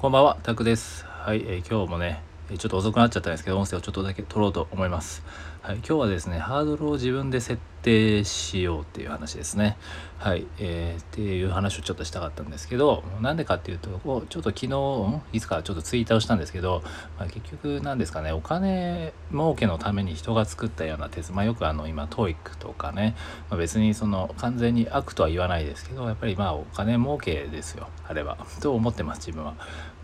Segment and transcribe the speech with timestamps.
[0.00, 1.04] こんばんは、タクです。
[1.04, 2.22] はい、えー、今日もね、
[2.56, 5.22] ちょっと遅くなっちゃったんですけど、音声をちょっとだけ撮ろうと思います。
[5.60, 9.76] はい、今日はですね、ハードルを自分で設定しようっていう話ですね。
[10.18, 16.82] はい、えー、っていう話をちょっとしたかったんですけど、なんでかっていうと、こうちょっと昨日、いつかちょっとツイートをしたんですけど、
[17.18, 23.14] まあ、結局なんですかね、お金儲けのために人が作ったような鉄、まあよくあの今 TOEIC とかね、
[23.50, 28.38] まあ、別にその完全に悪とは言わないですけど、やっぱりまあお金儲けですよ、あれは。
[28.62, 29.54] と思ってます、自分は。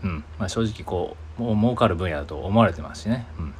[0.03, 0.23] うん。
[0.37, 3.27] まあ正直こう、もう儲かる分野だと思われてますしね。
[3.39, 3.53] うん。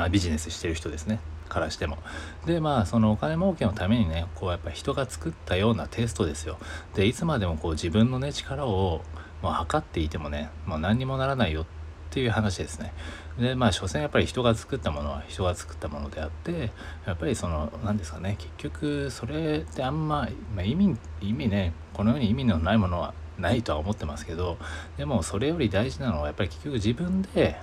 [0.00, 1.98] あビジネスしてる人ですねからしても
[2.46, 6.58] でまあそのお金儲けのためにねこうやっぱ人が作ったようなテストですよ
[6.94, 9.02] でいつまでもこう自分のね力を
[9.42, 11.66] もう測っていてもねもう何にもならないよっ
[12.10, 12.92] ていう話ですね
[13.38, 16.70] でまあ所詮やっぱり人が作ったものは人が作ったものであって
[17.06, 24.58] やっぱりその何ですかね結局それってあんま、まあ、意味意味ねこのように意味のないものはないとは思ってますけど
[24.96, 27.56] でもそれより大事なのはやっぱり結局自分で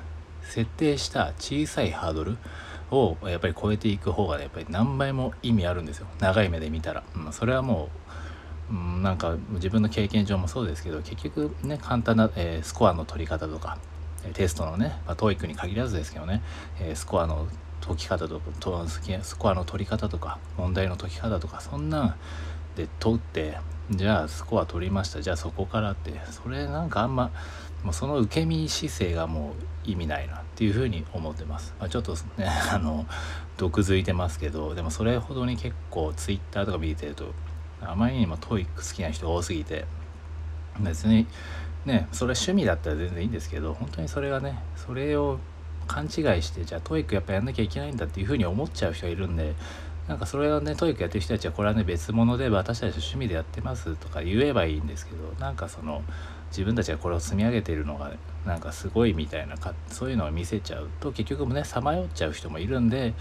[0.43, 2.37] 設定した小さいハードル
[2.91, 6.07] をやっぱり超えていく方がねやっぱり何倍も意味あるんですよ。
[6.19, 7.89] 長い目で見たら、うん、それはも
[8.71, 13.77] う、うん、なんか自分の経験上もそうですけど結局ね簡単な、えー、スコアの取り方とか
[14.33, 16.41] テストのね、まあ、TOEIC に限らずですけどね、
[16.79, 17.47] えー、スコアの
[17.81, 18.51] 解き方とか
[19.21, 22.15] スコアの取り方とか問題の解き方とかそんなん
[22.75, 23.57] で解って
[23.91, 25.21] じゃあスコア取りました。
[25.21, 26.13] じゃあそこからって。
[26.29, 27.31] それなんかあんま
[27.83, 29.51] もうその受け身姿勢がも
[29.85, 33.05] う意味ないなっていうふうに思ってます、まあ、ちょっとね あの
[33.57, 37.33] 毒づいてますけどでもそれほどに結構 Twitter とか見てると
[37.81, 39.85] あまりにも TOEIC 好きな人が多すぎて
[40.79, 41.27] 別に
[41.85, 45.39] ねそれ趣味だったら全然いいんですけど本当にそれがねそれを
[45.87, 49.55] 勘違いしてじゃあ TOEIC やっぱやんなきゃいけないんだっていうふうに思っちゃう人がいるんで
[50.07, 56.01] なんかそれをね TOEIC やってる人たちはこれはね別物で私たち趣味でやってますとか言えばいいんですけどなんかその
[56.49, 58.11] 自分たちがこれを積み上げているのが
[58.45, 63.13] なんかすごいみたいなかそういうのを見せちゃうと結局もねさまよっちゃう人もいるんで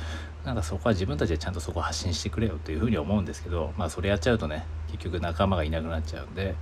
[0.45, 6.55] なんかそこは自分たちでちゃんとそこを発信してくれよというふうに思うんですけどまあそれやっちゃうとね結局仲間がいなくなっちゃうんで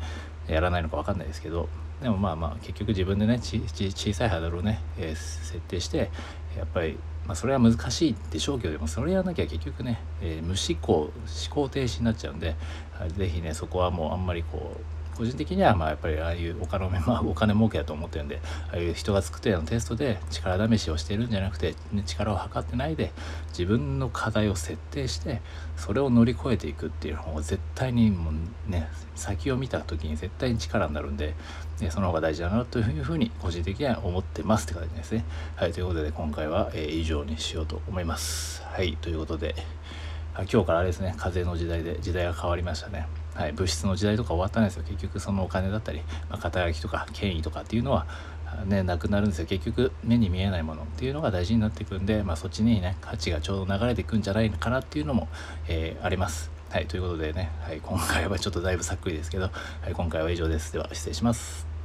[0.48, 1.68] やらないのか分かんないですけど
[2.02, 6.10] でもまあまあ結局自分でね小さいハードルをね、えー、設定して
[6.56, 11.12] やっぱりまあ、それは難しいでしょうけどでもそれやらなきゃ結局ね、えー、無思考思
[11.50, 12.56] 考停止になっちゃうんで
[13.16, 14.80] 是非ねそこはもうあんまりこう
[15.16, 18.40] 個人的にはまあやっぱりああいうお金, まあ、お金儲けだと思ってるんで
[18.70, 23.12] ああいう人が作ったようなテストで力試しをしてるんじゃなくて、ね、力を測ってないで
[23.48, 25.40] 自分の課題を設定して
[25.76, 31.34] それを乗り越えていくっていうのを絶対にもうね先を見た時に絶対に力になるんで、
[31.80, 35.24] ね、その方が大事だなというふうに個人的には思ってますって感じですね。
[35.56, 38.62] はいということで今回は、えー、以上にしようと思います。
[38.64, 39.54] はいということで
[40.52, 43.06] 今日からあれですね風の時代で時代が変わりましたね。
[43.36, 48.06] はい、物質の時代とか終わったんですよ結局そのお金だったり、まあ、肩書きとか権威とかっていうのは
[48.64, 55.28] ねなくなるんですよ結局目に見えないものっていうのが大事になってくんで、まあ、そっちにね価値がちょうど流れていくんじゃないかなっていうのも、
[55.68, 56.50] えー、あります。
[56.70, 59.50] はい、ということでね、はい、今回はちょっとだいぶさっくりですけど、は
[59.88, 60.72] い、今回は以上です。
[60.72, 61.75] では失礼します。